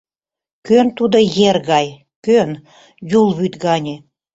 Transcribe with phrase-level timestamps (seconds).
[0.67, 1.17] Кӧн тудо
[1.49, 1.87] ер гай,
[2.25, 2.51] кӧн—
[3.19, 3.95] Юл вӱд гане…